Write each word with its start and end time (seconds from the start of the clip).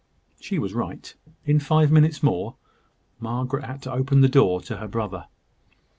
She 0.39 0.57
was 0.57 0.73
right. 0.73 1.13
In 1.45 1.59
five 1.59 1.91
minutes 1.91 2.23
more, 2.23 2.55
Margaret 3.19 3.65
had 3.65 3.83
to 3.83 3.91
open 3.93 4.21
the 4.21 4.27
door 4.27 4.59
to 4.61 4.77
her 4.77 4.87
brother. 4.87 5.27